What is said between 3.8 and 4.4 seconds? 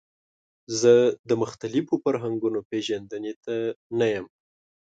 نه یم.